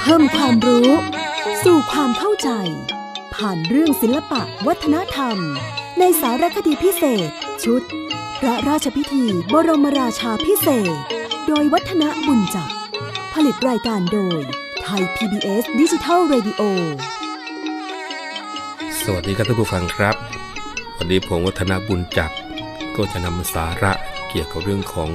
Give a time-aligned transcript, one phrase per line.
[0.00, 0.88] เพิ่มความรู้
[1.64, 2.50] สู่ความเข้าใจ
[3.34, 5.36] ผ่านเรื่องศิลปะวัฒนธรรม
[5.98, 7.28] ในสารคดีพิเศษ
[7.64, 7.82] ชุด
[8.40, 10.96] พระราชพิธีบรมราชาพิเศษ
[11.46, 12.70] โดยวัฒนบุญจัก
[13.34, 14.40] ผลิตรายการโดย
[14.82, 16.62] ไทย PBS ดิจิทัล Radio
[19.02, 20.16] สวัสดีครับท่านผู้ฟังครับ
[20.96, 22.30] วันนี้ผมวัฒนบุญจัก
[22.96, 23.92] ก็จะนำสาระ
[24.28, 25.10] เกี่ยวกับเรื่องของ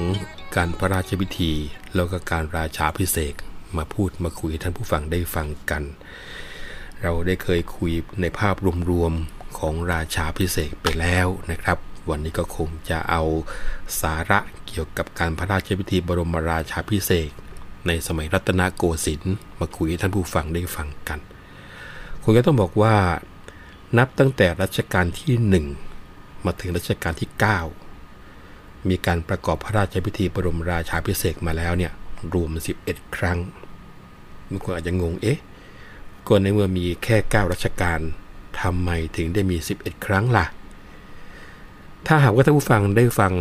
[0.56, 1.52] การพระราชพิธี
[1.94, 3.34] แล้วก็การราชาพิเศษ
[3.76, 5.82] มาพูดมาคุยท่านผู้ฟังได้ฟังกัน
[7.02, 8.56] เราได้เคยคุยในภาพ
[8.90, 11.78] รวมๆของราชาพิเศษไปแล้วนะครับ
[12.10, 13.22] วันนี้ก็คงจะเอา
[14.00, 17.30] สาระเกี่ยวกับการพระราชพิธีบรมราชาพิเศษ
[17.86, 21.20] ในสมัยรัตนโกสินทร์มาคุยให้ท่านผู้ฟังได้ฟังกัน
[22.22, 22.94] คงจะต้องบอกว่า
[23.98, 25.34] นับตั้งแต่รัชกาลที่
[26.04, 27.79] 1 มาถึงรัชกาลที่ 9
[28.88, 31.92] มีการประกอบพระราชพิธีบรมราชาพิเศษมาแล้วเนี่ย
[32.32, 32.50] รวม
[32.82, 33.38] 11 ครั้ง
[34.50, 35.40] บางคนอาจจะงงเอ๊ะ
[36.26, 38.00] ก็ในเมื่อมีแค่ 9 รัชกาล
[38.60, 40.46] ทำไมถึงได้มี 11 ครั้งล่ะ
[42.06, 43.32] ถ้าหากว่าท่านผู้ฟังได้ฟัง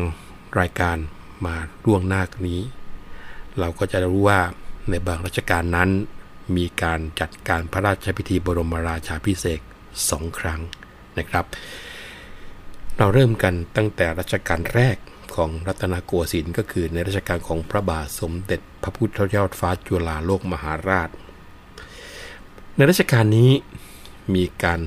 [0.60, 0.98] รายการ
[1.46, 2.62] มาล่วงหน้านี้
[3.60, 4.40] เราก็จะรู้ว่า
[4.90, 5.90] ในบางรัชกาลนั้น
[6.58, 9.60] มีการจัดการพระราชพิธีบรมราชาพิเศษ
[10.10, 10.62] สองครั้ง
[11.18, 11.46] นะครับ
[12.98, 14.98] เราเริ่มกันตั้งแต่รัชกาลแรก
[15.36, 21.10] ของรัตนโกสินทร์ก็คือในรัชกาลของพระบาทสมเด็จพระพุทธยอดฟ้าจุฬาโลกมหาราช
[22.76, 23.52] ในรัชกาลนี้
[24.36, 24.80] มีการ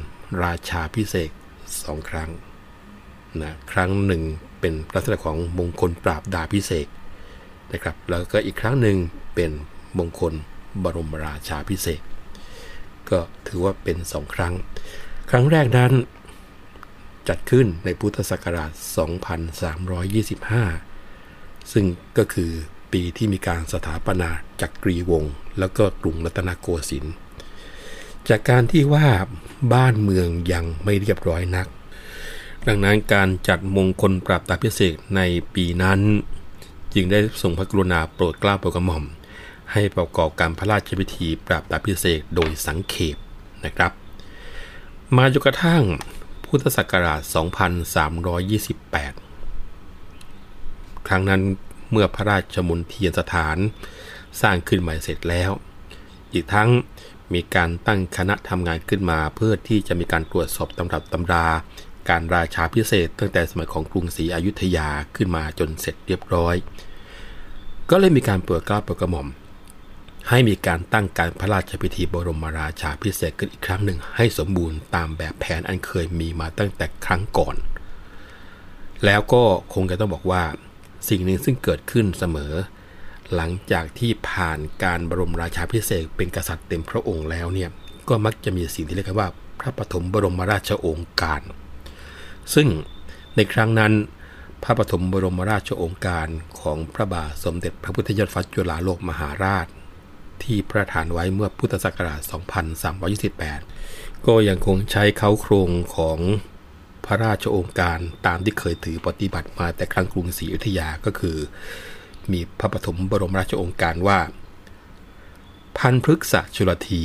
[0.43, 1.31] ราชาพิเศษ
[1.83, 2.31] สองครั้ง
[3.43, 4.23] นะครั้งหนึ่ง
[4.61, 6.87] เป็นลักษณะของมงคลปราบดาพิเศษ
[7.73, 8.97] นะครับแล้วก็อีกครั้งหนึ่ง
[9.35, 9.51] เป็น
[9.99, 10.33] มงคล
[10.83, 12.01] บรมราชาพิเศษ
[13.11, 14.55] ก็ถือว่าเป็นสองครั้ง
[15.31, 15.93] ครั้งแรกนั้น
[17.29, 18.71] จัดขึ้นในพุทธศักราช
[20.87, 21.85] 2325 ซึ่ง
[22.19, 22.51] ก็คือ
[22.93, 27.15] ปีที่มีการสถาปนาจักรีวงศ์แล้วก็กรุงรัตนโกสินทร์
[28.29, 29.07] จากการที่ว่า
[29.75, 31.67] บ้านเมืองยังไม่เรียบร้อยนัก
[32.67, 35.21] ดังนั้นการจัดมงคลปราบตาพิเศษใน
[35.55, 36.01] ปีนั้น
[36.95, 39.05] จึงได้ส่งพระกรุณาโปรดเกล้าโปรดกระหม่อม
[39.73, 43.17] ให้ประกอบการพระราชพิธีปราบตาพิเศษโดยสังเขป
[43.65, 43.93] นะครับ
[45.17, 45.83] มาจนกระทั่ง
[46.55, 47.21] พุทธศักราช
[48.53, 51.43] 2328 ครั้งนั้น
[51.91, 53.57] เมื่อพระราชมนเทียนสถาน
[54.41, 55.51] สร้างขึ้นใหม่เสร็จแล้ว
[56.33, 56.69] อีกทั้ง
[57.35, 61.47] มีการตั้งคณะทำงานขึ้นมาเพื่อที่จะมีการตรวจสอบตำรับตำรา
[62.09, 66.57] การราชาพิเศษตั้งแต่สมัยของกรุงศรีอยุธยาขึ้นมาจนเสร็จเรียบร้อย
[67.91, 69.29] ก็เลยมีการเปิดกล้าเปิดกระหม่อม
[70.29, 77.57] ให้มีการตั้งการพระราชพิธีบรมราชาพิเศษขึ้นอีกครั้งหนึ่ง ให้สมบูรณ์ตามแบบแผนอันเคยมีมาตั้งแต่ครั้งก่อน
[79.05, 79.43] แล้วก็
[79.75, 80.43] คงจะต้องบอกว่า
[81.09, 82.53] สิ่งหนึ่งซึ่งเกิดขึ้นเสมอ
[83.35, 87.71] หลังจากที่ผ่านการบรมราชาพิเศษเป็นกษัตริย์เต็มพระองค์แล้วเนี่ย
[88.09, 89.29] ก็มักจะมีสิ่งที่เรียกว่า
[89.61, 91.43] พระปฐมบรมราชโองการ
[92.55, 92.69] ซึ่ง
[93.37, 93.93] ในครั้งนั้น
[94.63, 96.29] พระปฐมบรมราชโองการ
[96.61, 99.67] ของพระบาทสมเด็จพระพุทธยอดฟ้าจุฬาโลกมหาราช
[100.45, 102.21] ที่พระทานไว้เมื่อพุทธศักราช
[103.43, 106.19] 2328 ก็ยังคงใช้เขาโครงของ
[107.05, 111.37] พระราชองค์การตามที่เคยถือปฏิบัติมาแต่ครั้งกรุงศรีอยุธยาก็คือ
[112.33, 114.21] มีพระปฐมบรมราชองค์การว่า
[115.79, 117.05] พันพฤกษชุลที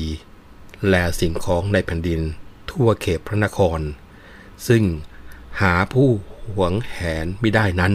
[0.87, 2.21] แลสิ่งของในแผ่นดิน
[2.71, 3.79] ทั่วเขตพระนคร
[4.67, 4.83] ซึ่ง
[5.61, 6.09] หาผู้
[6.53, 7.93] หวงแหนไม่ได้นั้น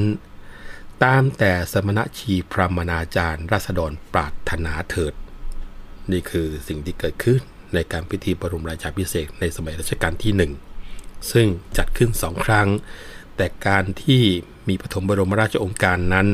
[1.05, 5.15] ตามแต่สมณชีพรามนาจารย์ราษฎรปรารถนาเถิด
[6.13, 7.41] นี่คือสิ่งที่เกิดขึ้น
[7.75, 10.53] ในการพิธีบรมราชาพิเศษในสมัยรัชกาลที่หนึ่ง
[11.33, 11.47] ซึ่ง
[11.79, 12.69] จัดขึ้นสองครั้ง
[13.37, 14.23] แต่การที่
[14.69, 16.29] มีปฐมบรมราชองค์การนั้น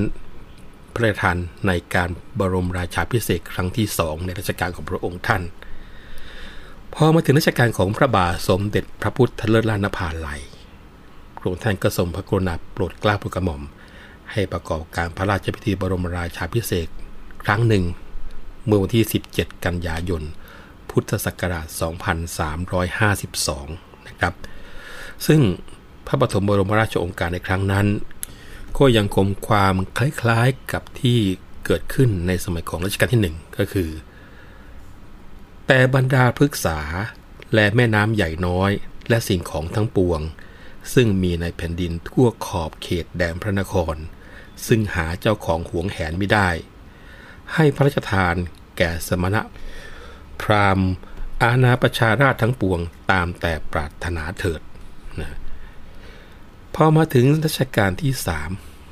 [0.94, 5.42] พระราชทานในการบรมราชาพิเศษครั้งที่สองในรัชกาลของพระองค์ท่าน
[6.94, 10.42] พอมาถึงรัชกาลของพระบาทสมเด็จพระพุทธเลิศล้านภาลัย
[11.38, 13.62] พระองค์ท่านก็ทรงพระกรุณาโปรดเกล้าโปรดกระหม่อม
[14.32, 16.88] ให้ประกอบการพระราชพิธีบรมราชาพิเศษ
[17.44, 17.84] ครั้งหนึ่ง
[18.66, 20.22] เมื่อวันที่ 17 กันยายน
[20.90, 21.66] พุทธศักราช
[22.46, 24.34] 2352 นะครับ
[25.26, 25.40] ซึ่ง
[26.06, 27.87] พระปฐมบรมราชโองการในครั้งนั้น
[28.78, 31.19] ก็ยังคงความคล้ายๆกับที่
[31.66, 33.90] เกิดขึ้นในสมัยของรัชกาลที่ 1 ก็คือ
[35.66, 36.78] แต่บรรดาพฤกษา
[37.55, 38.70] และแม่น้ำใหญ่น้อย
[39.08, 40.20] และสิ่งของทั้งปวง
[40.94, 43.96] ซึ่งมีในแผ่นดินทั่วขอบเขตแดนพระนคร
[44.66, 46.49] ซึ่งหาเจ้าของหวงแหนไม่ได้
[47.54, 48.34] ให้พระราชทาน
[48.78, 49.42] แก่สมณะ
[50.42, 50.90] พราหมณ์
[51.42, 52.80] อาณาประชาราชทั้งปวง
[53.12, 54.60] ตามแต่ปรารถนาเถิด
[55.20, 55.30] นะ
[56.74, 58.50] พอมาถึงรัชกาลที่สาม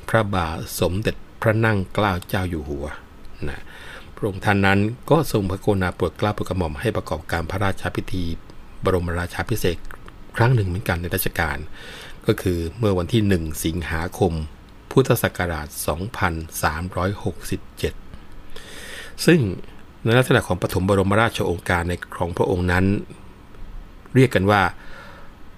[0.09, 2.85] พระบาทสมเด็จพระนั่งเกล้าเจ้าอยู่หัว
[3.49, 3.59] นะ
[4.15, 8.23] พระองค์ท่านนั้นก็ทรงพระกรุณาโปรดเกล้าโปรดกระหม่อมให้ประกอบการพระราชาพิธี
[8.83, 9.77] บรมราชาพิเศษ
[10.37, 11.57] ครั้งหนึ่งเหมือนกันในรัชกาล
[12.27, 14.33] ก็คือเมื่อวันที่ 1 สิงหาคม
[14.91, 18.06] พุทธศักราช 2367
[19.25, 19.39] ซึ่ง
[20.03, 22.85] ในลักษณะของปฐมบรมราชโองการในของพระองค์นั้น
[24.15, 24.61] เรียกกันว่า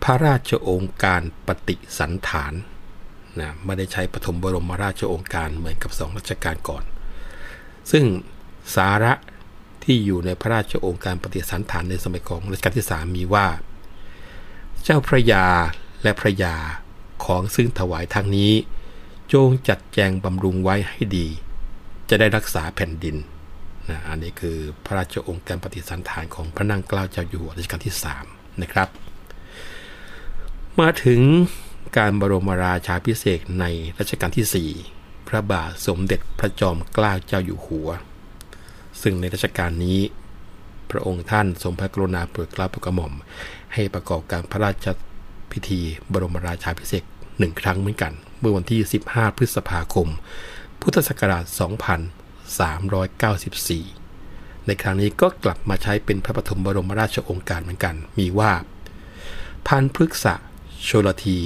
[0.03, 2.53] พระราชโองการปฏิสันฐาน
[3.39, 6.83] นะไม่ได้ใช้ปฐมบรมราชโองการเหมือนกับสองรัชกาลก่อน
[7.91, 8.05] ซึ่ง
[8.75, 9.13] สาระ
[9.83, 13.47] ที่อยู่ในพระราชโองการปฏิสันฐานในสมัยของรัชกาลที่สามมีว่า
[14.83, 15.45] เจ้าพระยา
[16.03, 16.55] และพระยา
[17.25, 18.53] ของซึ่งถวายทางนี้
[19.33, 21.27] จงจัดแจงบำรุงไว้ให้ดี
[22.09, 23.15] จะได้รักษาแผ่นดิน
[23.89, 27.95] นะอันนี้คือพระราชองค์การปฏิสันฐานของพระนางเกล้าเจ้าอยู่หัวรัชกาลที่
[28.27, 28.87] 3 นะครับ
[30.79, 31.21] มาถึง
[31.97, 33.65] การบรมราชาพิเศษใน
[33.99, 37.89] รัชกาลที่ 4 พระบาทสมเด็จพระจอมเกล้าเจ้าอยู่หัว
[39.01, 39.99] ซึ่งในรัชกาลนี้
[40.91, 43.13] พระองค์ท่านทรงพระกรุณาโปรดเกล้าโปรดกระหม่อม
[43.73, 44.87] ให้ประกอบการพระราช
[45.51, 45.79] พิธี
[46.11, 47.03] บรมราชาพิเศษ
[47.39, 48.79] หนึ่งครั้งเหมือนกัน เมื่อวันที่
[49.11, 50.07] 15 พฤษภาคม
[50.81, 51.43] พุทธศักราช
[52.49, 58.53] 394 ในครั้งนี้ก็กลับมาใช้เป็นพระปฐมบรมราชโองการเหมือนกัน มีว่า
[59.67, 60.33] พันพฤกษะ
[60.83, 61.39] โชลที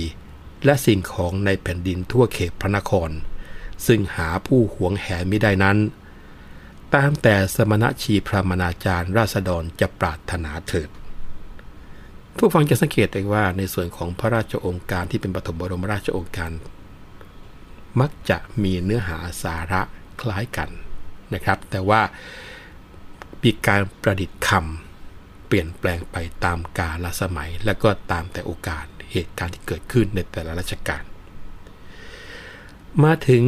[0.66, 3.10] และสิ่งของในแผ่นดินทั่วเขตพระนคร
[3.86, 5.78] ซึ่งหาผู้หวงแหนไม่ได้นั้น
[6.94, 10.90] ตามแต่สมณชีพรามนาจารย์ราษฎรจะปรารถนาเถิด
[12.38, 16.52] ผู้ฟังจะสังเกตได้ว่าในส่วนของพระราชองค์การที่เป็นปฐมบรมราชองค์การ
[18.00, 19.82] มักจะมีเนื้อหาสาระ
[20.22, 20.70] คล้ายกัน
[21.34, 22.02] นะครับ แต่ว่า
[23.44, 31.04] มีการประดิษฐ์คำเปลี่ยนแปลงไปตามกาลสมัย และก็ตามแต่โอกาสเหตุการณ์ที่เกิดขึ้นในแต่ละรัชกาล
[33.04, 33.44] มาถึง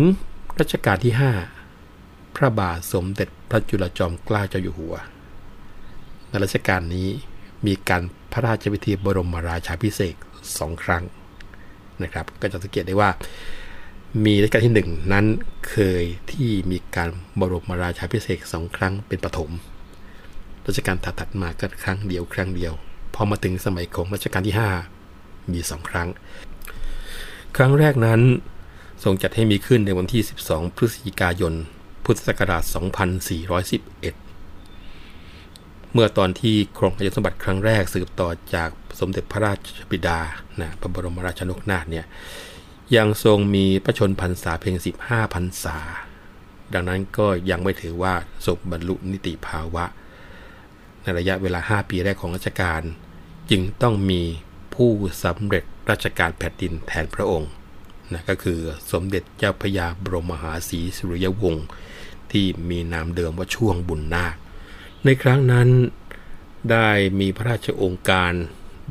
[0.60, 1.14] รัชกาลที่
[1.74, 4.96] 5 พระบาทสมเด็จพระจุลจอมเกล้าเจ้าอยู่หัว
[6.30, 7.10] ในรัชกาลนี้
[7.66, 10.16] มีการพระราชพิธีบรมราชาพิเศษ
[10.58, 11.04] สองครั้ง
[12.04, 13.10] นะครับ ก็จะสังเกตได้ว่า
[14.24, 15.26] มีรัชกาลที่หนึ่งนั้น
[15.70, 17.10] เคยที่มีการ
[17.40, 19.50] บรมราชาพิเศษสองครั้งเป็นปฐม
[20.66, 22.74] รัชกาลถัดมาก็ครั้งเดียวครั้งเดียว
[23.14, 24.56] พอมาถึงสมัยของรัชกาลที่
[25.04, 26.08] 5 มีสองครั้ง
[27.56, 28.22] ครั้งแรกนั้น
[29.04, 31.54] ทรงจัดให้มีขึ้นในวันที่ 12 พฤศจิกายน
[32.04, 32.74] พุทธศักราช 2411
[35.94, 38.70] เมื่อตอนที่ครองราชสมบัติครั้งแรกสืบต่อจาก
[39.00, 39.58] สมเด็จพระราช
[39.92, 40.20] บิดา
[40.62, 42.06] นะพระบรมราชนกนาถเนี่ย
[42.96, 45.78] ยังทรงมีพระชนพรรษาเพียง 15พรรษา
[46.74, 48.14] ดังนั้นก็ยังไม่ถือว่า
[48.46, 49.86] ทรงบรรลุนิติภาวะ
[51.02, 52.82] ในระยะเวลา 5 ปีแรกของรัชกาล
[53.52, 54.22] จึงต้องมี
[54.76, 54.92] ผู้
[55.24, 57.52] สำเร็จราชการแผ่นดินแทนพระองค์
[58.14, 58.60] นะก็คือ
[58.92, 61.68] สมเด็จเจ้าพระยาบรมมหาศรีสุริยวงศ์
[62.32, 64.36] ที่มีนามเดิมว่าช่วงบุญนาค
[65.06, 65.70] ในครั้งนั้น
[66.72, 66.90] ได้
[67.20, 68.32] มีพระราชองค์การ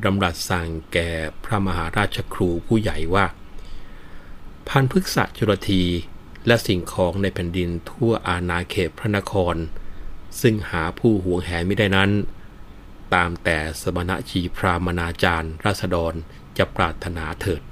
[0.04, 1.10] ดำรัสสั่งแก่
[1.44, 3.24] พระมหาราชครูผู้ใหญ่ว่า
[4.68, 5.82] พันพฤกษจุลที
[6.46, 9.56] และสิ่งของในแผ่นดินทั่วอาณาเขตพระนคร
[10.40, 12.10] ซึ่งหาผู้หวงแหนไม่ได้นั้น
[13.14, 16.14] ตามแต่สมณะชีพรามนาจารย์ราษฎร
[16.58, 17.62] จะปรารถนาเถิด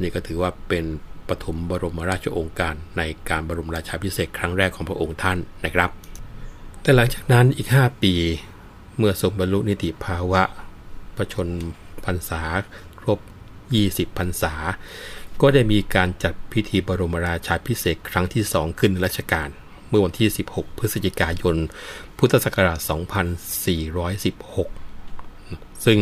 [0.00, 0.84] นี่ก็ถือว่าเป็น
[1.28, 5.90] ปฐมบรมราชองค์การในการบรมราชาพิเศษครั้งแรกของพระองค์ท่านนะครับ
[6.82, 8.14] แต่หลังจากนั้นอีก 5 ปี
[8.96, 10.42] เมื่อทรงบรรลุนิติภาวะ
[11.16, 11.48] ประชน
[12.04, 12.42] พรรษา
[13.00, 13.18] ครบ
[13.68, 14.54] 20พรรษา
[15.40, 19.48] ก็ได้มีการจัดพิธีบรมราชาพิเศษครั้งที่2ขึ้นรัชกาล
[19.88, 21.56] เมื่อวันที่ 16 พฤศจิกายน
[22.18, 22.78] พุทธศักราช
[24.96, 25.98] 2416 ซึ่ง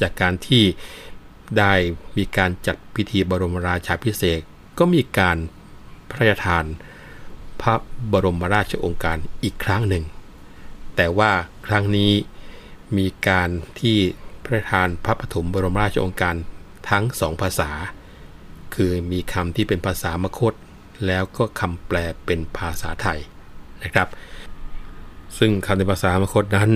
[0.00, 0.64] จากการที่
[1.58, 1.72] ได้
[2.16, 4.40] มีการจัดพิธีบรมราชาพิเศษ
[4.78, 5.36] ก็มีการ
[6.10, 6.64] พระราชทาน
[7.62, 7.74] พระ
[8.12, 10.04] บรมราชโองการอีกครั้งหนึ่ง
[10.96, 11.32] แต่ว่า
[11.66, 12.12] ครั้งนี้
[12.96, 13.48] มีการ
[13.80, 13.96] ที่
[14.44, 16.36] พระทานพระปฐมบรมราชโองการ
[16.90, 17.70] ทั้งสองภาษา
[18.76, 20.52] คือมีคำที่เป็นภาษามคต
[21.06, 23.18] แล้วก็คำแปลเป็นภาษาไทย
[23.82, 24.08] นะครับ
[25.38, 26.70] ซึ่งคำในภาษามคตนั้น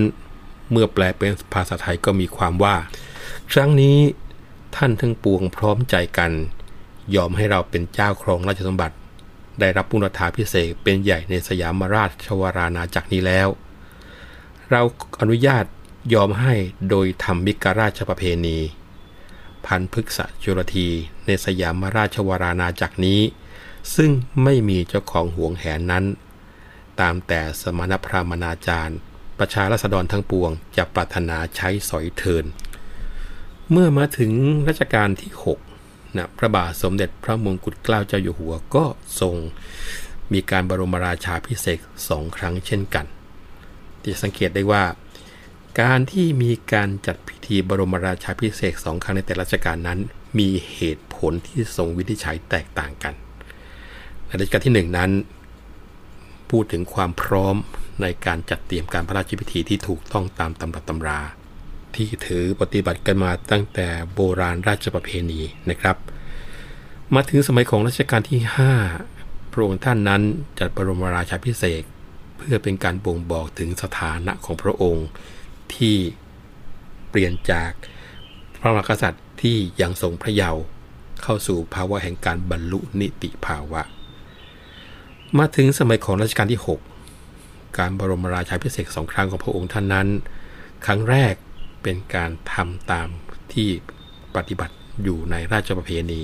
[0.71, 2.75] เมื่อแปลเป็นภาษาไทยก็มีความว่า
[3.51, 3.97] ครั้งนี้
[4.75, 6.31] ท่านทั้งปวงพร้อมใจกัน
[7.15, 8.95] ยอมให้เราเป็นเจ้าครองราชสมบัติ
[9.59, 13.47] ได้รับปุณธาพิเศษเป็นใหญ่ในสยามราชวรานาจักรนี้แล้ว
[14.69, 14.81] เรา
[15.21, 15.65] อนุญาต
[16.13, 16.53] ยอมให้
[16.89, 18.57] โดยทำมิกราชประเพณี
[19.65, 20.89] พันพฤกษจุลที
[21.25, 23.21] ในสยามราชวรานาจักรนี้
[23.95, 24.11] ซึ่ง
[24.43, 26.05] ไม่มีเจ้าของห่วงแหนนั้น
[26.99, 28.97] ตามแต่สมณพราหมณาจารย์
[29.39, 32.45] ประชาราษฎรทั้งปวงจะปรารถนาใช้สอยเทิน
[33.71, 34.31] เมื่อมาถึง
[34.67, 35.31] รัชกาลที่
[35.75, 38.85] 6นะพระบาทสมเด็จพระมงกุฎเกล้าเจ้าอยู่หัวก็
[39.19, 39.35] ทรง
[40.33, 43.05] มีการบรมราชาพิเศษสองครั้งเช่นกัน
[44.03, 44.83] ที่สังเกตได้ว่า
[45.79, 49.99] การที่มีการจัดพิธีบรมราชาพิเศษสองครั้งในแต่ละราชการนั้น
[50.39, 53.13] มีเหตุผลที่ทรงวินิจฉัยแตกต่างกัน
[54.27, 55.11] ในรัชกาลที่หนึ่งนั้น
[56.49, 57.55] พูดถึงความพร้อม
[58.01, 61.19] ในการจัดเตรียมการพระราชพิธีที่ถูกต้องตามตำรับตำรา
[61.95, 65.97] ที่ถือปฏิบัติกันมาตั้งแต่โบราณราชประเพณีนะครับ
[67.15, 68.39] มาถึงสมัยของรัชกาลที่
[68.97, 70.21] 5 พระองค์ท่านนั้น
[70.59, 71.83] จัดบรมราชาพิเศษ
[72.37, 75.07] เพื่อเป็นการบ่งบอกถึงสถานะของพระองค์
[75.77, 75.95] ที่
[77.09, 77.71] เปลี่ยนจาก
[78.59, 80.63] พระมหากษัตริย์ที่ยังทรงพระเยาว์
[81.23, 83.81] เข้าสู่ภาวะแห่งการบรรลุนิติภาวะ
[85.37, 86.61] มาถึงสมัยของรัชกาลที่
[87.19, 90.07] 6 การบรมราชาพิเศษสองครั้งของพระองค์ท่านนั้น
[90.85, 91.33] ครั้งแรก
[91.83, 93.07] เป็นการทำตาม
[93.53, 93.69] ที่
[94.35, 96.23] ปฏิบัติอยู่ในราชประเพณี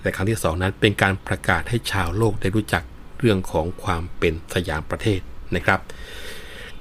[0.00, 2.82] แต่ครั้งที่สองนั้นเป็นการประกาศให้ชาวโลกได้รู้จัก
[3.18, 5.20] เรื่องของความเป็นสยามประเทศ
[5.56, 5.80] นะครับ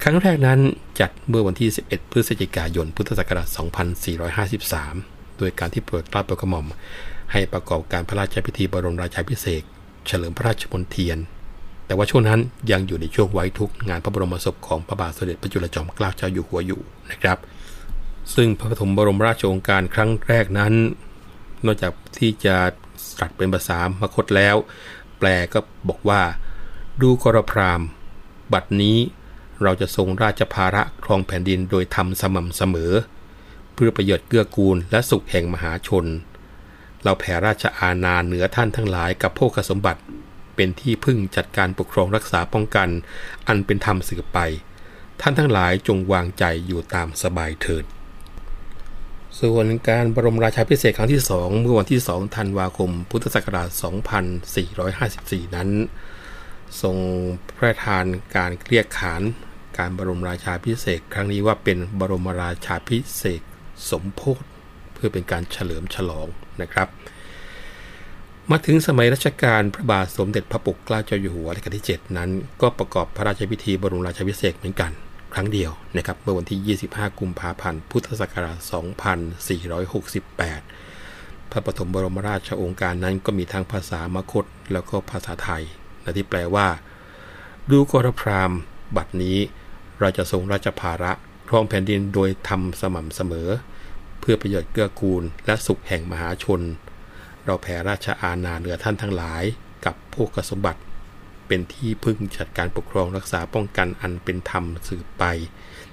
[0.04, 0.60] ครั้งแรกนั้น
[1.00, 3.48] จัดเมื่อวันที่ 11 พฤศจิกายน พุทธศักราช
[4.24, 6.68] 2453 โดยการที่โปรดเกล้าโปรดกระหม่อม
[7.32, 9.64] ให้ประกอบการพระราชพิธีบรมราชาพิเศษ
[10.08, 11.18] เฉลิมพระราชมนเทียน
[11.86, 12.40] แต่ว่าช่วงนั้น
[12.72, 16.82] ยังอยู่ในช่วงไว้ทุกงานพระบรมศพของพระบาทสมเด็จพระจุลจอมเกล้าเจ้าอยู่หัวอยู่
[17.12, 17.38] นะครับ
[18.36, 20.74] ซึ่งพระปฐมบรมราชโองการครั้งแรกนั้น
[21.66, 22.56] นอกจากที่จะ
[23.18, 24.56] ตรัสเป็นภาษามคตแล้ว
[25.20, 26.22] แปลก็บอกว่า
[27.02, 27.82] ดูกรพราม
[28.54, 28.98] บัดนี้
[29.64, 32.94] เราจะทรงราชภาระครองแผ่นดินโดยทำสม่ำเสมอ
[33.74, 36.06] เพื่อประโยชน์เกื้อกูลและสุขแห่งมหาชน
[37.04, 40.02] เราแผ่ราชอาณาเหนือท่านทั้งหลายกับโภคสมบัติ
[40.56, 42.90] เป็นที่พึ่งจัดการปกครองรักษาป้องกัน
[43.48, 44.40] อันเป็นธรรมสืบไป
[45.22, 47.86] ท่านทั้งหลายจงวางใจอยู่ตามสบายเถิด
[49.40, 53.70] ส่วนการบรมราชาพิเศษครั้งที่สองเมื่อวันที่2ธันวาคม พุทธศักราช
[54.68, 55.70] 2454 นั้น
[56.82, 56.98] ทรง
[57.56, 59.22] พระราชทานการเรียกขาน
[59.82, 63.42] การบรมราชาพิเศษครั้งนี้ว่าเป็นบรมราชาพิเศษ
[63.90, 64.48] สมโพธิ
[64.94, 66.28] เพื่อเป็นการเฉลิมฉลอง
[66.62, 66.88] นะครับ
[68.52, 72.30] มาถึงสมัยรัชกาลพระบาทสมเด็จพระปกเกล้าเจ้าอยู่หัวรัชกาลที่ 7 นั้น
[72.62, 74.92] ก็ประกอบพระราชพิธีบรมราชาพิเศษเหมือนกัน
[75.34, 78.58] ครั้งเดียวนะครับเมื่อวันที่ 25 กุมภาพันธ์ พุทธศักราช
[79.90, 85.64] 2468 พระปฐมบรมราชโองการนั้นก็มีทั้งภาษามคต แล้วก็ภาษาไทย
[86.04, 86.68] นะที่แปลว่า
[87.72, 88.52] ดูกรพราม
[88.98, 89.40] บัดนี้
[90.04, 91.12] ราจะทรงราชภาระ
[91.50, 93.50] ครองแผ่นดินโดยทำสม่ำเสมอ
[94.20, 96.62] เพื่อประโยชน์เกื้อกูลและสุขแห่งมหาชน
[97.46, 99.44] เราแผ่ราชอาณาเหนือท่านทั้งหลาย
[99.86, 100.82] กับพวกสมบัติ
[101.48, 105.24] เป็นที่พึ่งจัดการปกครองรักษาป้องกันอันเป็นธรรมสืบไป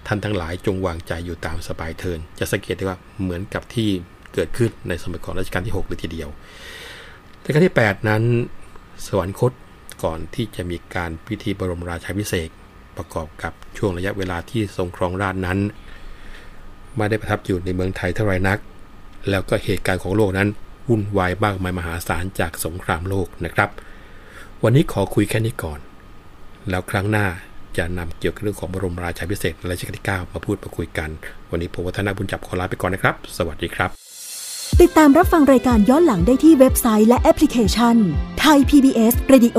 [0.06, 3.88] ท่านทั้งหลายจงวางใจอยู่ตามสบายเทิน จะสังเกตได้ว่าเหมือนกับที่
[4.34, 6.28] เกิดขึ้นในสมัยของรัชกาลที่6เลยทีเดียว
[7.42, 8.22] รัชกาลที่ 8 นั้น
[9.06, 9.52] สวรรคต
[10.04, 12.50] ก่อนที่จะมีการพิธีบรมราชาพิเศษ
[12.98, 15.58] ประกอบกับช่วงระยะเวลาที่ทรงครองราชนั้น
[16.96, 18.58] ไม่ได้ประทับอยู่ในเมืองไทยเท่าไรนัก
[19.30, 20.48] แล้วก็เหตุการณ์ของโลกนั้น
[20.88, 23.70] วุ่นวายมากมายมหาศาลจากสงครามโลกนะครับ
[24.62, 25.80] วันนี้ขอคุยแค่นี้ก่อน
[26.70, 27.26] แล้วครั้งหน้า
[27.76, 31.08] จะนำเกี่ยวกับเรื่องของบรมราชาพิเศษในรัชกาลที่9มาพูดมาคุยกัน
[31.50, 33.90] วันนี้ผมวัฒนาบุญจับขอลาไปก่อนนะครับ สวัสดีครับ
[34.80, 37.96] ติดตามรับฟังรายการย้อนหลังได้ที่เว็บไซต์และแอปพลิเคชัน
[38.40, 39.58] ไทย PBS Radio